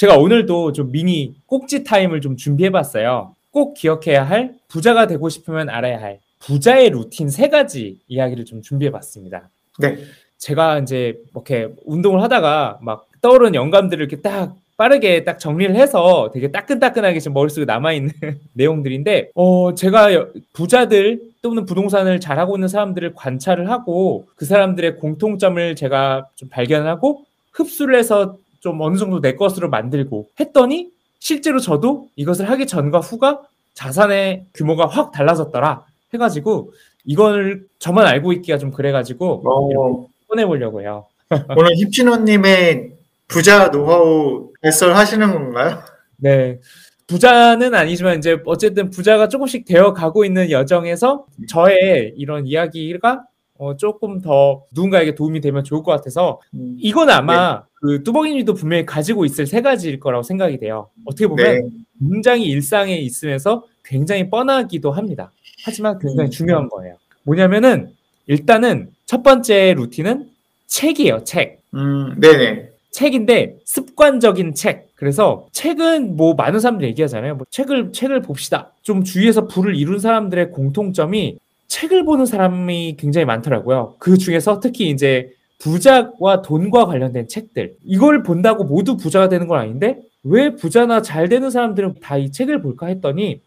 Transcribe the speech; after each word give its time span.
제가 0.00 0.16
오늘도 0.16 0.72
좀 0.72 0.90
미니 0.92 1.34
꼭지 1.44 1.84
타임을 1.84 2.22
좀 2.22 2.34
준비해봤어요. 2.34 3.34
꼭 3.50 3.74
기억해야 3.74 4.26
할 4.26 4.54
부자가 4.66 5.06
되고 5.06 5.28
싶으면 5.28 5.68
알아야 5.68 6.00
할 6.00 6.20
부자의 6.38 6.88
루틴 6.88 7.28
세 7.28 7.50
가지 7.50 7.98
이야기를 8.08 8.46
좀 8.46 8.62
준비해봤습니다. 8.62 9.50
네. 9.78 9.98
제가 10.38 10.78
이제 10.78 11.20
이렇게 11.32 11.68
운동을 11.84 12.22
하다가 12.22 12.78
막 12.80 13.08
떠오르는 13.20 13.54
영감들을 13.54 14.02
이렇게 14.02 14.22
딱 14.22 14.56
빠르게 14.78 15.24
딱 15.24 15.38
정리를 15.38 15.76
해서 15.76 16.30
되게 16.32 16.50
따끈따끈하게 16.50 17.20
지금 17.20 17.34
머릿속에 17.34 17.66
남아있는 17.66 18.10
내용들인데, 18.54 19.32
어, 19.34 19.74
제가 19.74 20.08
부자들 20.54 21.20
또는 21.42 21.66
부동산을 21.66 22.20
잘하고 22.20 22.56
있는 22.56 22.68
사람들을 22.68 23.12
관찰을 23.14 23.68
하고 23.68 24.26
그 24.34 24.46
사람들의 24.46 24.96
공통점을 24.96 25.76
제가 25.76 26.26
좀 26.36 26.48
발견하고 26.48 27.26
흡수를 27.52 27.98
해서 27.98 28.38
좀 28.60 28.80
어느 28.80 28.96
정도 28.96 29.20
내 29.20 29.34
것으로 29.34 29.68
만들고 29.68 30.28
했더니 30.38 30.90
실제로 31.18 31.58
저도 31.58 32.08
이것을 32.16 32.48
하기 32.50 32.66
전과 32.66 33.00
후가 33.00 33.42
자산의 33.74 34.46
규모가 34.54 34.86
확 34.86 35.12
달라졌더라 35.12 35.84
해가지고 36.14 36.72
이걸 37.04 37.64
저만 37.78 38.06
알고 38.06 38.32
있기가 38.34 38.58
좀 38.58 38.70
그래가지고 38.70 39.42
어, 39.46 40.06
꺼내보려고 40.28 40.82
해요. 40.82 41.06
오늘 41.56 41.76
힙진호님의 41.76 42.92
부자 43.28 43.70
노하우 43.70 44.50
발설 44.60 44.94
하시는 44.94 45.32
건가요? 45.32 45.78
네. 46.16 46.58
부자는 47.06 47.74
아니지만 47.74 48.18
이제 48.18 48.38
어쨌든 48.44 48.90
부자가 48.90 49.28
조금씩 49.28 49.64
되어 49.64 49.92
가고 49.92 50.24
있는 50.24 50.50
여정에서 50.50 51.26
저의 51.48 52.12
이런 52.16 52.46
이야기가 52.46 53.24
어, 53.60 53.76
조금 53.76 54.22
더 54.22 54.64
누군가에게 54.72 55.14
도움이 55.14 55.42
되면 55.42 55.62
좋을 55.62 55.82
것 55.82 55.92
같아서 55.92 56.40
음, 56.54 56.76
이건 56.78 57.10
아마 57.10 57.62
그 57.74 58.02
뚜벅이님도 58.02 58.54
분명히 58.54 58.86
가지고 58.86 59.26
있을 59.26 59.46
세 59.46 59.60
가지일 59.60 60.00
거라고 60.00 60.22
생각이 60.22 60.58
돼요. 60.58 60.88
어떻게 61.04 61.26
보면 61.26 61.44
네. 61.46 61.60
굉장히 61.98 62.46
일상에 62.46 62.96
있으면서 62.96 63.64
굉장히 63.84 64.30
뻔하기도 64.30 64.90
합니다. 64.92 65.30
하지만 65.66 65.98
굉장히 65.98 66.28
음. 66.28 66.30
중요한 66.30 66.68
거예요. 66.70 66.96
뭐냐면은 67.24 67.92
일단은 68.26 68.92
첫 69.04 69.22
번째 69.22 69.74
루틴은 69.74 70.30
책이에요. 70.66 71.24
책. 71.24 71.60
음, 71.74 72.18
네네. 72.18 72.70
책인데 72.92 73.58
습관적인 73.66 74.54
책. 74.54 74.88
그래서 74.94 75.46
책은 75.52 76.16
뭐 76.16 76.32
많은 76.32 76.60
사람들이 76.60 76.88
얘기하잖아요. 76.88 77.34
뭐 77.34 77.46
책을 77.50 77.92
책을 77.92 78.22
봅시다. 78.22 78.72
좀 78.80 79.04
주위에서 79.04 79.46
부를 79.48 79.76
이룬 79.76 79.98
사람들의 79.98 80.50
공통점이 80.50 81.38
책을 81.70 82.04
보는 82.04 82.26
사람이 82.26 82.96
굉장히 82.98 83.24
많더라고요. 83.24 83.94
그 83.98 84.18
중에서 84.18 84.58
특히 84.60 84.90
이제 84.90 85.32
부자와 85.60 86.42
돈과 86.42 86.86
관련된 86.86 87.28
책들. 87.28 87.76
이걸 87.84 88.22
본다고 88.24 88.64
모두 88.64 88.96
부자가 88.96 89.28
되는 89.28 89.46
건 89.46 89.60
아닌데 89.60 90.00
왜 90.24 90.54
부자나 90.56 91.00
잘 91.00 91.28
되는 91.28 91.48
사람들은 91.50 91.94
다 92.02 92.18
이 92.18 92.32
책을 92.32 92.60
볼까 92.60 92.86
했더니 92.86 93.40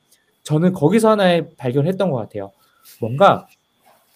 저는 0.44 0.72
거기서 0.74 1.12
하나의 1.12 1.50
발견했던 1.58 2.10
것 2.12 2.18
같아요. 2.18 2.52
뭔가 3.02 3.48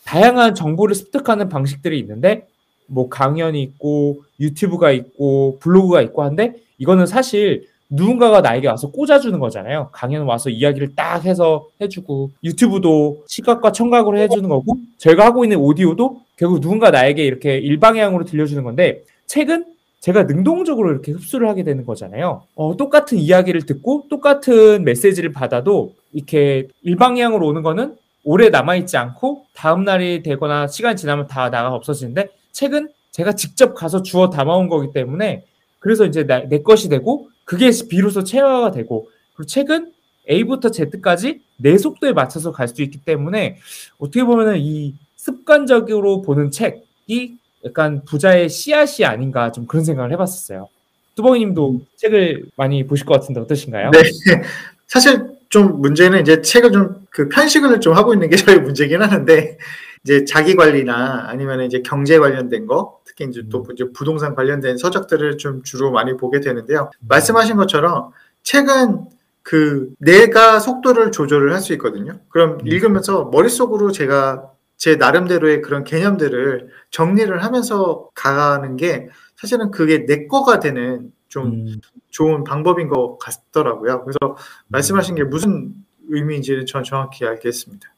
다양한 0.06 0.56
정보를 0.56 0.96
습득하는 0.96 1.50
방식들이 1.50 2.00
있는데 2.00 2.47
뭐 2.88 3.09
강연이 3.09 3.62
있고 3.62 4.23
유튜브가 4.40 4.91
있고 4.91 5.59
블로그가 5.59 6.01
있고 6.01 6.23
한데 6.23 6.53
이거는 6.78 7.06
사실 7.07 7.67
누군가가 7.89 8.41
나에게 8.41 8.67
와서 8.67 8.89
꽂아주는 8.91 9.39
거잖아요. 9.39 9.89
강연 9.91 10.23
와서 10.23 10.49
이야기를 10.49 10.95
딱 10.95 11.23
해서 11.25 11.67
해주고 11.81 12.31
유튜브도 12.43 13.23
시각과 13.27 13.71
청각으로 13.71 14.17
해주는 14.17 14.47
거고 14.49 14.77
제가 14.97 15.25
하고 15.25 15.45
있는 15.45 15.57
오디오도 15.57 16.21
결국 16.35 16.59
누군가 16.61 16.91
나에게 16.91 17.23
이렇게 17.23 17.57
일방향으로 17.57 18.25
들려주는 18.25 18.63
건데 18.63 19.03
책은 19.25 19.65
제가 19.99 20.23
능동적으로 20.23 20.91
이렇게 20.91 21.11
흡수를 21.11 21.47
하게 21.49 21.63
되는 21.63 21.85
거잖아요. 21.85 22.43
어, 22.55 22.77
똑같은 22.77 23.17
이야기를 23.17 23.65
듣고 23.65 24.05
똑같은 24.09 24.83
메시지를 24.83 25.31
받아도 25.31 25.93
이렇게 26.13 26.67
일방향으로 26.83 27.45
오는 27.47 27.61
거는 27.63 27.95
오래 28.23 28.49
남아있지 28.49 28.97
않고 28.97 29.45
다음 29.55 29.83
날이 29.85 30.21
되거나 30.21 30.67
시간이 30.67 30.97
지나면 30.97 31.27
다 31.27 31.49
나가 31.49 31.73
없어지는데 31.73 32.29
책은 32.51 32.89
제가 33.11 33.31
직접 33.33 33.73
가서 33.73 34.03
주워 34.03 34.29
담아온 34.29 34.67
거기 34.69 34.91
때문에 34.91 35.43
그래서 35.79 36.05
이제 36.05 36.25
나- 36.25 36.43
내 36.47 36.61
것이 36.61 36.89
되고 36.89 37.29
그게 37.47 37.72
비로소 37.90 38.24
체화가 38.25 38.72
되고 38.72 39.09
그리고 39.34 39.47
책은 39.47 39.94
A부터 40.30 40.69
Z까지 40.69 41.40
내 41.58 41.78
속도에 41.78 42.12
맞춰서 42.12 42.52
갈 42.52 42.68
수 42.68 42.81
있기 42.81 43.00
때문에 43.06 43.58
어떻게 43.97 44.24
보면은 44.25 44.58
이 44.58 44.94
습관적으로 45.16 46.22
보는 46.22 46.52
책이 46.52 47.38
약간 47.66 48.03
부자의 48.03 48.50
씨앗이 48.50 49.06
아닌가 49.06 49.52
좀 49.53 49.66
그런 49.66 49.85
생각을 49.85 50.12
해봤었어요. 50.12 50.68
뚜벅이님도 51.16 51.81
책을 51.96 52.46
많이 52.58 52.85
보실 52.85 53.06
것 53.06 53.13
같은데 53.19 53.40
어떠신가요? 53.41 53.91
네. 53.91 54.02
사실 54.88 55.25
좀 55.50 55.79
문제는 55.81 56.22
이제 56.22 56.41
책을 56.41 56.72
좀 56.72 57.08
그 57.18 57.29
편식을 57.29 57.81
좀 57.81 57.96
하고 57.96 58.14
있는 58.14 58.29
게 58.29 58.35
저희 58.35 58.59
문제긴 58.59 59.02
하는데 59.02 59.58
이제 60.03 60.24
자기 60.24 60.56
관리나 60.56 61.25
아니면 61.28 61.64
이제 61.64 61.81
경제 61.84 62.19
관련된 62.19 62.68
거 62.68 62.97
특히 63.17 63.29
이제 63.29 63.44
또 63.50 63.66
이제 63.73 63.85
부동산 63.94 64.35
관련된 64.35 64.78
서적들을 64.78 65.38
좀 65.38 65.63
주로 65.63 65.91
많이 65.91 66.16
보게 66.16 66.39
되는데요. 66.39 66.91
말씀하신 67.01 67.57
것처럼 67.57 68.11
책은 68.44 69.05
그 69.41 69.94
내가 70.00 70.59
속도를 70.59 71.11
조절을 71.11 71.53
할 71.53 71.61
수 71.61 71.73
있거든요. 71.73 72.19
그럼 72.29 72.59
음. 72.61 72.67
읽으면서 72.67 73.25
머릿속으로 73.25 73.91
제가 73.91 74.51
제 74.78 74.95
나름대로의 74.95 75.61
그런 75.61 75.83
개념들을 75.83 76.69
정리를 76.91 77.44
하면서 77.44 78.09
가는 78.13 78.78
게 78.78 79.09
사실은 79.35 79.72
그게 79.72 80.05
내 80.05 80.28
거가 80.28 80.59
되는 80.59 81.11
좀 81.28 81.47
음, 81.47 81.81
좋은 82.09 82.44
방법인 82.44 82.88
것 82.88 83.17
같더라고요. 83.17 84.03
그래서 84.03 84.38
말씀하신 84.67 85.16
게 85.16 85.23
무슨 85.23 85.73
의미인지는 86.09 86.66
전 86.67 86.84
정확히 86.84 87.25
알겠습니다. 87.25 87.89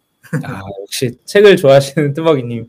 아, 0.43 0.61
역시 0.81 1.17
책을 1.25 1.57
좋아하시는 1.57 2.13
뚜벅이님. 2.13 2.67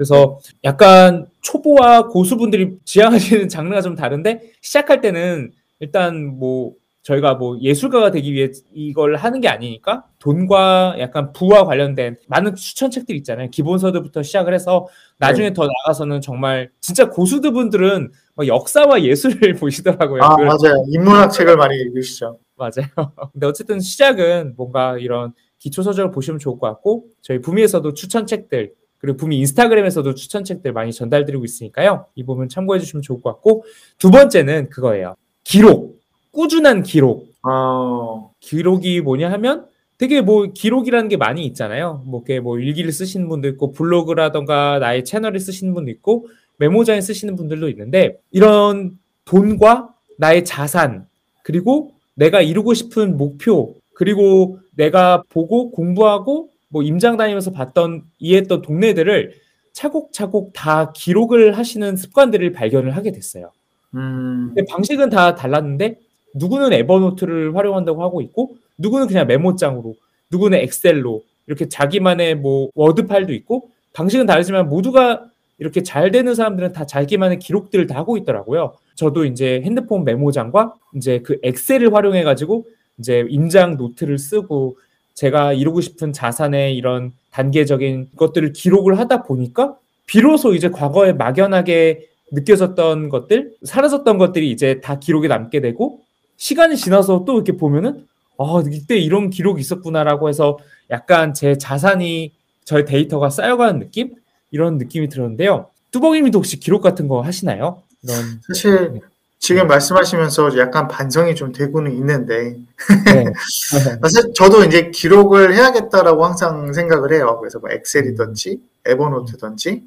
그래서 0.00 0.38
약간 0.64 1.26
초보와 1.42 2.06
고수분들이 2.06 2.78
지향하시는 2.86 3.50
장르가 3.50 3.82
좀 3.82 3.96
다른데 3.96 4.52
시작할 4.62 5.02
때는 5.02 5.52
일단 5.78 6.38
뭐 6.38 6.72
저희가 7.02 7.34
뭐 7.34 7.58
예술가가 7.60 8.10
되기 8.10 8.32
위해 8.32 8.48
이걸 8.72 9.16
하는 9.16 9.42
게 9.42 9.48
아니니까 9.48 10.06
돈과 10.18 10.96
약간 11.00 11.34
부와 11.34 11.66
관련된 11.66 12.16
많은 12.28 12.54
추천책들 12.54 13.14
있잖아요. 13.16 13.50
기본서들부터 13.50 14.22
시작을 14.22 14.54
해서 14.54 14.86
나중에 15.18 15.52
더 15.52 15.66
나가서는 15.66 16.22
정말 16.22 16.70
진짜 16.80 17.10
고수들 17.10 17.52
분들은 17.52 18.10
막 18.36 18.46
역사와 18.46 19.02
예술을 19.02 19.52
보시더라고요. 19.60 20.22
아 20.22 20.34
맞아요. 20.38 20.82
인문학 20.88 21.30
책을 21.30 21.58
많이 21.58 21.76
읽으시죠. 21.76 22.38
맞아요. 22.56 22.86
근데 23.34 23.46
어쨌든 23.46 23.80
시작은 23.80 24.54
뭔가 24.56 24.96
이런 24.96 25.34
기초 25.58 25.82
서적을 25.82 26.10
보시면 26.10 26.38
좋을 26.38 26.58
것 26.58 26.68
같고 26.68 27.04
저희 27.20 27.42
부미에서도 27.42 27.92
추천책들 27.92 28.79
그리고 29.00 29.16
부미 29.16 29.38
인스타그램에서도 29.38 30.14
추천책들 30.14 30.72
많이 30.72 30.92
전달드리고 30.92 31.44
있으니까요. 31.44 32.06
이 32.14 32.24
부분 32.24 32.48
참고해 32.48 32.78
주시면 32.78 33.02
좋을 33.02 33.20
것 33.22 33.30
같고 33.32 33.64
두 33.98 34.10
번째는 34.10 34.68
그거예요. 34.68 35.16
기록. 35.42 35.98
꾸준한 36.32 36.82
기록. 36.82 37.28
어, 37.42 38.30
기록이 38.40 39.00
뭐냐 39.00 39.32
하면 39.32 39.66
되게 39.96 40.20
뭐 40.20 40.46
기록이라는 40.52 41.08
게 41.08 41.16
많이 41.16 41.44
있잖아요. 41.46 42.02
뭐 42.06 42.20
이렇게 42.20 42.40
뭐 42.40 42.58
일기를 42.58 42.92
쓰시는 42.92 43.28
분도 43.28 43.48
있고 43.48 43.72
블로그라던가 43.72 44.78
나의 44.78 45.04
채널을 45.04 45.40
쓰시는 45.40 45.74
분도 45.74 45.90
있고 45.90 46.28
메모장에 46.58 47.00
쓰시는 47.00 47.36
분들도 47.36 47.68
있는데 47.70 48.18
이런 48.30 48.98
돈과 49.24 49.94
나의 50.18 50.44
자산 50.44 51.06
그리고 51.42 51.92
내가 52.14 52.42
이루고 52.42 52.74
싶은 52.74 53.16
목표 53.16 53.76
그리고 53.94 54.58
내가 54.76 55.22
보고 55.30 55.70
공부하고 55.70 56.49
뭐 56.70 56.82
임장 56.82 57.16
다니면서 57.16 57.50
봤던 57.52 58.04
이해했던 58.18 58.62
동네들을 58.62 59.34
차곡차곡 59.72 60.52
다 60.54 60.92
기록을 60.92 61.58
하시는 61.58 61.96
습관들을 61.96 62.52
발견을 62.52 62.96
하게 62.96 63.12
됐어요. 63.12 63.50
음, 63.94 64.54
방식은 64.68 65.10
다 65.10 65.34
달랐는데 65.34 65.98
누구는 66.34 66.72
Evernote를 66.72 67.56
활용한다고 67.56 68.02
하고 68.02 68.22
있고 68.22 68.56
누구는 68.78 69.08
그냥 69.08 69.26
메모장으로 69.26 69.94
누구는 70.30 70.58
엑셀로 70.58 71.22
이렇게 71.46 71.68
자기만의 71.68 72.36
뭐 72.36 72.70
워드 72.74 73.06
파일도 73.06 73.32
있고 73.34 73.70
방식은 73.92 74.26
다르지만 74.26 74.68
모두가 74.68 75.26
이렇게 75.58 75.82
잘 75.82 76.12
되는 76.12 76.34
사람들은 76.34 76.72
다 76.72 76.86
자기만의 76.86 77.40
기록들을 77.40 77.86
다 77.88 77.96
하고 77.96 78.16
있더라고요. 78.16 78.74
저도 78.94 79.24
이제 79.24 79.60
핸드폰 79.64 80.04
메모장과 80.04 80.74
이제 80.94 81.20
그 81.20 81.38
엑셀을 81.42 81.92
활용해 81.92 82.22
가지고 82.22 82.66
이제 82.98 83.26
임장 83.28 83.76
노트를 83.76 84.18
쓰고 84.18 84.76
제가 85.20 85.52
이루고 85.52 85.82
싶은 85.82 86.14
자산의 86.14 86.74
이런 86.74 87.12
단계적인 87.30 88.12
것들을 88.16 88.54
기록을 88.54 88.98
하다 88.98 89.24
보니까 89.24 89.76
비로소 90.06 90.54
이제 90.54 90.70
과거에 90.70 91.12
막연하게 91.12 92.06
느껴졌던 92.32 93.10
것들, 93.10 93.52
사라졌던 93.62 94.16
것들이 94.16 94.50
이제 94.50 94.80
다 94.80 94.98
기록에 94.98 95.28
남게 95.28 95.60
되고 95.60 96.00
시간이 96.38 96.78
지나서 96.78 97.26
또 97.26 97.34
이렇게 97.34 97.52
보면은 97.52 98.06
아, 98.38 98.62
이때 98.72 98.96
이런 98.96 99.28
기록이 99.28 99.60
있었구나라고 99.60 100.30
해서 100.30 100.58
약간 100.88 101.34
제 101.34 101.58
자산이 101.58 102.32
저의 102.64 102.86
데이터가 102.86 103.28
쌓여가는 103.28 103.78
느낌? 103.78 104.14
이런 104.50 104.78
느낌이 104.78 105.10
들었는데요. 105.10 105.68
뚜벅이님도 105.90 106.38
혹시 106.38 106.58
기록 106.58 106.80
같은 106.80 107.08
거 107.08 107.20
하시나요? 107.20 107.82
이런 108.02 108.40
사실 108.46 109.02
지금 109.40 109.66
말씀하시면서 109.68 110.58
약간 110.58 110.86
반성이 110.86 111.34
좀 111.34 111.50
되고는 111.50 111.92
있는데 111.92 112.58
네. 113.06 113.24
사실 114.02 114.34
저도 114.34 114.64
이제 114.64 114.90
기록을 114.90 115.54
해야겠다라고 115.54 116.26
항상 116.26 116.74
생각을 116.74 117.14
해요. 117.14 117.38
그래서 117.40 117.58
뭐 117.58 117.70
엑셀이든지 117.70 118.60
에버노트든지 118.84 119.82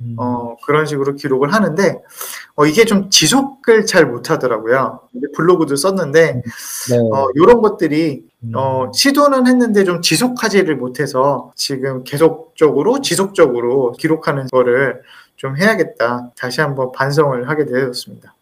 음, 0.00 0.14
어, 0.18 0.56
그런 0.62 0.84
식으로 0.84 1.14
기록을 1.14 1.54
하는데 1.54 2.02
어, 2.54 2.66
이게 2.66 2.84
좀 2.84 3.08
지속을 3.08 3.86
잘 3.86 4.04
못하더라고요. 4.04 5.00
블로그도 5.34 5.74
썼는데 5.76 6.42
네. 6.90 6.98
어, 7.10 7.28
이런 7.34 7.62
것들이 7.62 8.28
음, 8.44 8.52
어, 8.54 8.92
시도는 8.94 9.46
했는데 9.46 9.84
좀 9.84 10.02
지속하지를 10.02 10.76
못해서 10.76 11.50
지금 11.56 12.04
계속적으로 12.04 13.00
지속적으로 13.00 13.92
기록하는 13.92 14.48
거를 14.48 15.00
좀 15.36 15.56
해야겠다. 15.56 16.30
다시 16.36 16.60
한번 16.60 16.92
반성을 16.92 17.48
하게 17.48 17.64
되었습니다. 17.64 18.34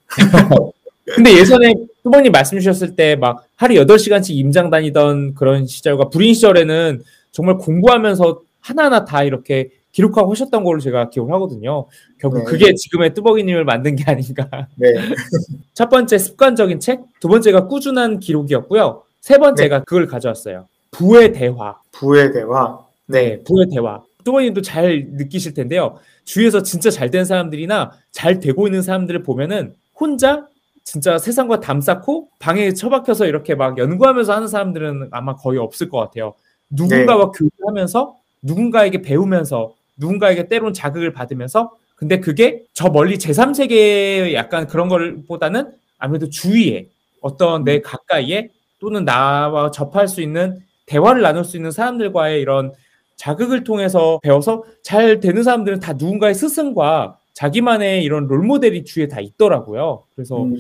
근데 1.14 1.38
예전에 1.38 1.74
뚜벅님 2.02 2.32
말씀 2.32 2.58
주셨을 2.58 2.96
때 2.96 3.16
막 3.16 3.46
하루 3.56 3.74
8시간씩 3.74 4.30
임장 4.36 4.70
다니던 4.70 5.34
그런 5.34 5.66
시절과 5.66 6.08
불인 6.10 6.34
시절에는 6.34 7.02
정말 7.30 7.56
공부하면서 7.58 8.40
하나하나 8.60 9.04
다 9.04 9.22
이렇게 9.22 9.70
기록하고 9.92 10.32
하셨던 10.32 10.64
걸로 10.64 10.80
제가 10.80 11.08
기억을 11.10 11.32
하거든요. 11.34 11.86
결국 12.18 12.38
네. 12.40 12.44
그게 12.44 12.74
지금의 12.74 13.14
뚜벅이님을 13.14 13.64
만든 13.64 13.96
게 13.96 14.04
아닌가. 14.06 14.48
네. 14.74 14.92
첫 15.72 15.88
번째 15.88 16.18
습관적인 16.18 16.80
책, 16.80 17.00
두 17.20 17.28
번째가 17.28 17.66
꾸준한 17.68 18.20
기록이었고요. 18.20 19.02
세 19.20 19.38
번째가 19.38 19.84
그걸 19.84 20.06
가져왔어요. 20.06 20.68
부의 20.90 21.32
대화. 21.32 21.76
부의 21.92 22.32
대화. 22.32 22.78
네, 23.06 23.40
부의 23.44 23.68
대화. 23.72 24.02
뚜벅이님도 24.24 24.60
잘 24.62 25.06
느끼실 25.12 25.54
텐데요. 25.54 25.96
주위에서 26.24 26.62
진짜 26.62 26.90
잘 26.90 27.10
된 27.10 27.24
사람들이나 27.24 27.92
잘 28.10 28.40
되고 28.40 28.66
있는 28.66 28.82
사람들을 28.82 29.22
보면은 29.22 29.74
혼자 29.98 30.46
진짜 30.84 31.19
세상과 31.19 31.60
담 31.60 31.81
쌓고 31.81 32.28
방에 32.38 32.72
처박혀서 32.72 33.26
이렇게 33.26 33.54
막 33.54 33.76
연구하면서 33.76 34.32
하는 34.32 34.48
사람들은 34.48 35.08
아마 35.10 35.34
거의 35.34 35.58
없을 35.58 35.88
것 35.88 35.98
같아요. 35.98 36.34
누군가와 36.70 37.32
교류하면서 37.32 38.16
누군가에게 38.43 39.02
배우면서 39.02 39.75
누군가에게 39.96 40.48
때론 40.48 40.72
자극을 40.72 41.12
받으면서 41.12 41.72
근데 41.96 42.20
그게 42.20 42.62
저 42.72 42.88
멀리 42.90 43.16
제3세계의 43.16 44.34
약간 44.34 44.66
그런 44.66 44.88
걸 44.88 45.22
보다는 45.26 45.72
아무래도 45.99 46.28
주위에 46.28 46.88
어떤 47.20 47.64
내 47.64 47.81
가까이에 47.81 48.50
또는 48.78 49.04
나와 49.04 49.70
접할 49.70 50.06
수 50.06 50.20
있는 50.20 50.60
대화를 50.84 51.22
나눌 51.22 51.44
수 51.44 51.56
있는 51.56 51.70
사람들과의 51.70 52.40
이런 52.40 52.72
자극을 53.16 53.64
통해서 53.64 54.20
배워서 54.22 54.64
잘 54.82 55.20
되는 55.20 55.42
사람들은 55.42 55.81
다 55.81 55.94
누군가의 55.94 56.34
스승과 56.34 57.19
자기만의 57.41 58.03
이런 58.03 58.27
롤모델이 58.29 58.85
주위에 58.85 59.09
다 59.09 59.21
있더라고요. 59.21 60.03
그래서 60.15 60.43
음, 60.44 60.56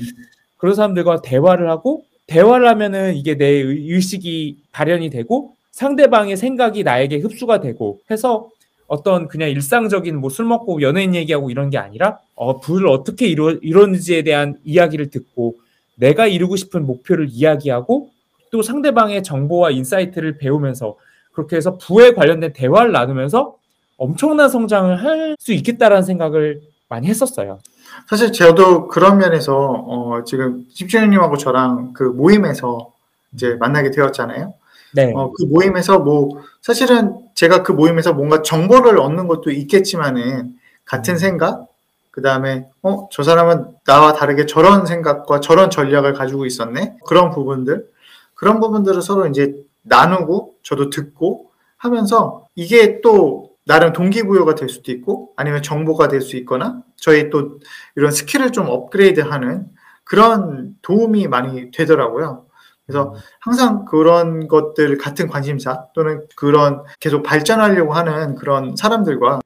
그런 0.58 0.74
사람들과 0.74 1.22
대화를 1.22 1.70
하고 1.70 2.04
대화를 2.26 2.68
하면은 2.68 3.14
이게 3.16 3.36
내 3.38 3.46
의- 3.46 3.90
의식이 3.90 4.58
발현이 4.72 5.08
되고 5.08 5.54
상대방의 5.72 6.36
생각이 6.36 6.84
나에게 6.84 7.18
흡수가 7.18 7.60
되고 7.60 7.98
해서 8.10 8.50
어떤 8.88 9.26
그냥 9.26 9.48
일상적인 9.50 10.18
뭐 10.20 10.28
술 10.28 10.44
먹고 10.44 10.82
연예인 10.82 11.14
얘기하고 11.14 11.50
이런 11.50 11.70
게 11.70 11.78
아니라 11.78 12.18
어 12.34 12.60
부를 12.60 12.88
어떻게 12.88 13.26
이루, 13.26 13.58
이루는지에 13.62 14.22
대한 14.22 14.58
이야기를 14.64 15.08
듣고 15.10 15.56
내가 15.94 16.26
이루고 16.26 16.56
싶은 16.56 16.84
목표를 16.86 17.28
이야기하고 17.30 18.10
또 18.50 18.62
상대방의 18.62 19.22
정보와 19.22 19.70
insight를 19.70 20.36
배우면서 20.36 20.96
그렇게 21.32 21.56
해서 21.56 21.78
부에 21.78 22.12
관련된 22.12 22.52
대화를 22.52 22.92
나누면서 22.92 23.56
엄청난 23.96 24.48
성장을 24.48 25.02
할 25.02 25.36
수 25.38 25.52
있겠다라는 25.52 26.02
생각을 26.02 26.60
많이 26.88 27.06
했었어요. 27.08 27.60
사실 28.08 28.32
저도 28.32 28.88
그런 28.88 29.18
면에서 29.18 29.54
어, 29.56 30.24
지금 30.24 30.64
집주인님하고 30.74 31.36
저랑 31.36 31.92
그 31.92 32.02
모임에서 32.02 32.92
이제 33.32 33.54
만나게 33.60 33.90
되었잖아요. 33.90 34.54
네. 34.94 35.12
어, 35.14 35.32
그 35.32 35.44
모임에서 35.44 35.98
뭐 36.00 36.42
사실은 36.62 37.16
제가 37.34 37.62
그 37.62 37.72
모임에서 37.72 38.12
뭔가 38.12 38.42
정보를 38.42 38.98
얻는 38.98 39.28
것도 39.28 39.50
있겠지만은 39.50 40.56
같은 40.84 41.16
생각, 41.18 41.66
그 42.10 42.22
다음에 42.22 42.66
어, 42.82 43.08
저 43.12 43.22
사람은 43.22 43.76
나와 43.84 44.12
다르게 44.14 44.46
저런 44.46 44.86
생각과 44.86 45.40
저런 45.40 45.70
전략을 45.70 46.14
가지고 46.14 46.46
있었네. 46.46 46.96
그런 47.06 47.30
부분들, 47.30 47.86
그런 48.34 48.58
부분들을 48.60 49.02
서로 49.02 49.26
이제 49.26 49.54
나누고 49.82 50.54
저도 50.62 50.90
듣고 50.90 51.50
하면서 51.76 52.46
이게 52.54 53.00
또 53.00 53.50
나름 53.66 53.92
동기부여가 53.92 54.54
될 54.54 54.68
수도 54.68 54.92
있고 54.92 55.32
아니면 55.36 55.60
정보가 55.62 56.08
될 56.08 56.20
수 56.22 56.36
있거나 56.36 56.82
저희 56.94 57.30
또 57.30 57.58
이런 57.96 58.10
skill을 58.12 58.52
좀 58.52 58.66
업그레이드하는 58.68 59.66
그런 60.04 60.76
도움이 60.82 61.26
많이 61.26 61.70
되더라고요. 61.72 62.46
그래서 62.86 63.16
항상 63.40 63.84
그런 63.84 64.46
것들 64.46 64.96
같은 64.98 65.26
관심사 65.26 65.86
또는 65.92 66.24
그런 66.36 66.84
계속 67.00 67.24
발전하려고 67.24 67.92
하는 67.92 68.36
그런 68.36 68.76
사람들과 68.76 69.40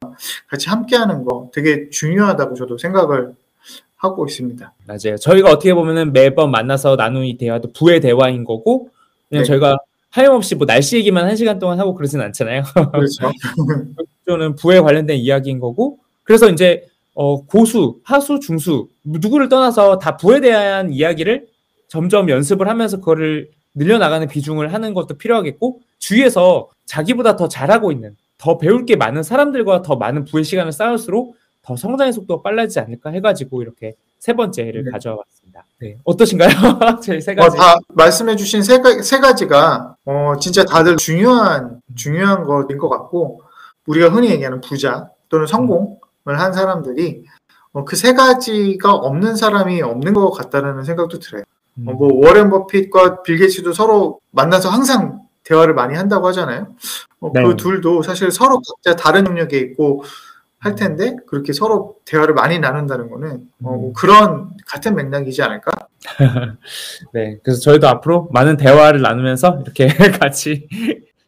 같이 0.46 0.69
함께하는 0.69 1.25
거 1.25 1.50
되게 1.55 1.88
중요하다고 1.88 2.55
저도 2.55 2.76
생각을 2.76 3.32
하고 3.96 4.26
있습니다. 4.26 4.72
맞아요. 4.87 5.17
저희가 5.17 5.50
어떻게 5.50 5.72
보면은 5.72 6.12
매번 6.12 6.50
만나서 6.50 6.96
나누는 6.96 7.26
이 7.26 7.38
대화도 7.38 7.72
부의 7.72 8.00
대화인 8.00 8.44
거고 8.44 8.90
그냥 9.31 9.44
네. 9.44 9.44
저희가 9.44 9.78
하염없이 10.10 10.56
뭐 10.56 10.66
날씨 10.66 10.96
얘기만 10.96 11.26
한 11.26 11.36
시간 11.36 11.58
동안 11.58 11.78
하고 11.80 11.94
그러진 11.94 12.20
않잖아요. 12.20 12.62
그렇죠. 12.92 13.30
저는 14.26 14.56
부에 14.56 14.80
관련된 14.80 15.16
이야기인 15.18 15.58
거고 15.60 15.98
그래서 16.24 16.48
이제 16.48 16.86
어, 17.14 17.44
고수, 17.44 18.00
하수, 18.04 18.40
중수 18.40 18.88
누구를 19.04 19.48
떠나서 19.48 19.98
다 19.98 20.16
부에 20.16 20.40
대한 20.40 20.92
이야기를 20.92 21.46
점점 21.88 22.29
연습을 22.29 22.69
하면서 22.69 22.98
그거를 22.98 23.50
늘려나가는 23.74 24.26
비중을 24.29 24.72
하는 24.72 24.94
것도 24.94 25.19
필요하겠고 25.19 25.81
주위에서 25.98 26.69
자기보다 26.86 27.36
더 27.36 27.48
잘하고 27.48 27.93
있는 27.93 28.17
더 28.38 28.58
배울 28.58 28.86
게 28.86 28.96
많은 28.96 29.22
사람들과 29.22 29.82
더 29.82 29.96
많은 29.96 30.24
부의 30.24 30.44
시간을 30.44 30.72
쌓을수록 30.72 31.36
더 31.62 31.76
성장의 31.76 32.12
속도가 32.12 32.43
빨라지지 32.43 32.81
않을까 32.81 33.10
해가지고 33.10 33.62
이렇게 33.62 33.94
세 34.19 34.32
번째를 34.32 34.84
네. 34.84 34.90
가져왔습니다. 34.90 35.59
네. 35.81 35.96
어떠신가요? 36.05 36.51
저희 37.03 37.20
세 37.20 37.32
어, 37.32 37.37
가지. 37.37 37.56
다 37.56 37.75
말씀해주신 37.89 38.63
세, 38.63 38.81
가, 38.81 39.01
세 39.03 39.19
가지가 39.19 39.96
어, 40.05 40.34
진짜 40.41 40.65
다들 40.65 40.96
중요한 40.96 41.81
중요한 41.96 42.44
것인 42.44 42.79
것 42.79 42.89
같고 42.89 43.43
우리가 43.87 44.10
흔히 44.10 44.31
얘기하는 44.31 44.60
부자 44.60 45.08
또는 45.29 45.46
성공을 45.46 45.96
한 46.39 46.53
사람들이 46.53 47.25
어, 47.72 47.84
그 47.84 47.96
세 47.96 48.15
가지가 48.15 48.93
없는 48.93 49.37
사람이 49.37 49.81
없는 49.82 50.13
것 50.13 50.31
같다는 50.32 50.84
생각도 50.84 51.19
들어요. 51.19 51.44
음. 51.79 51.89
어, 51.89 51.93
뭐 51.93 52.27
워렌 52.27 52.51
버핏과 52.51 53.22
빌 53.22 53.39
게이츠도 53.39 53.72
서로 53.72 54.20
만나서 54.32 54.69
항상 54.69 55.20
대화를 55.44 55.75
많이 55.75 55.94
한다고 55.96 56.27
하잖아요. 56.29 56.69
어, 57.20 57.31
네. 57.32 57.43
그 57.43 57.56
둘도 57.56 58.03
사실 58.03 58.31
서로 58.31 58.60
각자 58.60 58.96
다른 58.96 59.27
영역에 59.27 59.58
있고 59.58 60.05
할 60.60 60.74
텐데 60.74 61.17
그렇게 61.26 61.52
서로 61.55 61.96
대화를 62.05 62.34
많이 62.34 62.58
나눈다는 62.58 63.08
거는 63.10 63.48
어, 63.62 63.72
뭐 63.76 63.93
그런 63.94 64.50
같은 64.67 64.94
맥락이지 64.94 65.43
않을까? 65.43 65.72
네, 67.14 67.38
그래서 67.43 67.60
저희도 67.60 67.88
앞으로 67.88 68.29
많은 68.32 68.56
대화를 68.58 69.00
나누면서 69.00 69.60
이렇게 69.62 69.86
같이 70.20 70.69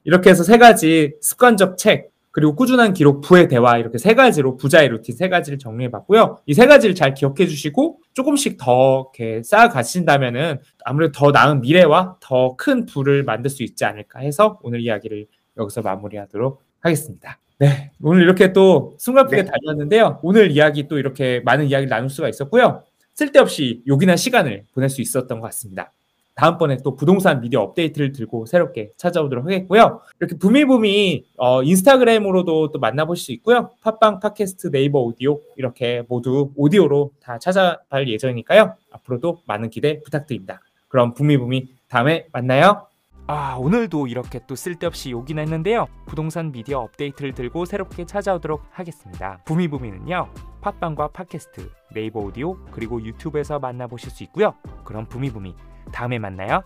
이렇게 0.04 0.30
해서 0.30 0.42
세 0.44 0.58
가지 0.58 1.14
습관적 1.22 1.78
책 1.78 2.10
그리고 2.30 2.54
꾸준한 2.56 2.92
기록 2.94 3.20
부의 3.22 3.48
대화 3.48 3.76
이렇게 3.78 3.98
세 3.98 4.14
가지로 4.14 4.56
부자의 4.56 4.88
루틴 4.88 5.14
세 5.16 5.28
가지를 5.28 5.58
정리해 5.58 5.90
봤고요. 5.90 6.38
이 6.46 6.54
세 6.54 6.66
가지를 6.66 6.94
잘 6.94 7.12
기억해 7.14 7.46
주시고 7.46 7.98
조금씩 8.14 8.56
더 8.58 9.10
이렇게 9.14 9.42
쌓아 9.42 9.68
가신다면은 9.68 10.58
아무래도 10.84 11.12
더 11.12 11.30
나은 11.30 11.60
미래와 11.62 12.16
더 12.20 12.56
큰 12.56 12.84
부를 12.86 13.22
만들 13.24 13.50
수 13.50 13.62
있지 13.62 13.84
않을까 13.84 14.20
해서 14.20 14.58
오늘 14.62 14.80
이야기를 14.80 15.26
여기서 15.58 15.82
마무리하도록 15.82 16.60
하겠습니다. 16.80 17.38
네, 17.62 17.92
오늘 18.02 18.22
이렇게 18.22 18.52
또 18.52 18.96
숨가쁘게 18.98 19.44
네. 19.44 19.44
달렸는데요. 19.44 20.18
오늘 20.24 20.50
이야기 20.50 20.88
또 20.88 20.98
이렇게 20.98 21.38
많은 21.44 21.66
이야기를 21.66 21.88
나눌 21.88 22.10
수가 22.10 22.28
있었고요. 22.28 22.82
쓸데없이 23.14 23.84
요긴한 23.86 24.16
시간을 24.16 24.64
보낼 24.74 24.88
수 24.88 25.00
있었던 25.00 25.38
것 25.38 25.46
같습니다. 25.46 25.92
다음번에 26.34 26.78
또 26.82 26.96
부동산 26.96 27.40
미디어 27.40 27.60
업데이트를 27.60 28.10
들고 28.10 28.46
새롭게 28.46 28.90
찾아오도록 28.96 29.44
하겠고요. 29.44 30.00
이렇게 30.18 30.36
부미부미 30.38 31.24
어, 31.36 31.62
인스타그램으로도 31.62 32.72
또 32.72 32.80
만나보실 32.80 33.24
수 33.24 33.30
있고요. 33.30 33.70
팟빵, 33.82 34.18
팟캐스트, 34.18 34.72
네이버 34.72 34.98
오디오 34.98 35.38
이렇게 35.56 36.02
모두 36.08 36.50
오디오로 36.56 37.12
다 37.20 37.38
찾아갈 37.38 38.08
예정이니까요. 38.08 38.74
앞으로도 38.90 39.42
많은 39.46 39.70
기대 39.70 40.00
부탁드립니다. 40.00 40.60
그럼 40.88 41.14
부미부미 41.14 41.68
다음에 41.88 42.26
만나요. 42.32 42.88
아 43.26 43.56
오늘도 43.56 44.08
이렇게 44.08 44.40
또 44.46 44.54
쓸데없이 44.54 45.10
욕이 45.10 45.34
냈는데요. 45.34 45.86
부동산 46.06 46.52
미디어 46.52 46.80
업데이트를 46.80 47.32
들고 47.32 47.64
새롭게 47.64 48.04
찾아오도록 48.04 48.62
하겠습니다. 48.70 49.38
부미부미는요 49.44 50.28
팟빵과 50.60 51.08
팟캐스트 51.08 51.70
네이버 51.94 52.20
오디오 52.20 52.56
그리고 52.70 53.02
유튜브에서 53.02 53.58
만나보실 53.58 54.10
수 54.10 54.22
있고요. 54.24 54.54
그럼 54.84 55.06
부미부미 55.06 55.54
다음에 55.92 56.18
만나요 56.18 56.62